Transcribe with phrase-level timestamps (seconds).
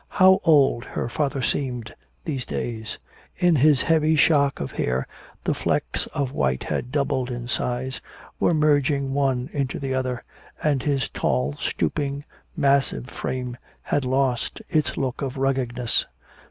[0.17, 1.93] How old her father seemed,
[2.25, 2.97] these days!
[3.37, 5.05] In his heavy shock of hair
[5.43, 8.01] the flecks of white had doubled in size,
[8.39, 10.23] were merging one into the other,
[10.63, 12.23] and his tall, stooping,
[12.57, 16.07] massive frame had lost its look of ruggedness.